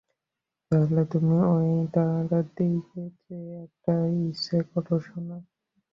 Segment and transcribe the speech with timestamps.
[0.71, 3.93] তাহলে তুমি ওই তারার দিকে চেয়ে একটা
[4.21, 5.37] ইচ্ছা করো, সোনা।